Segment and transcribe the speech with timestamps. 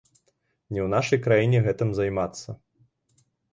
[0.73, 2.59] Не ў нашай краіне гэтым займацца.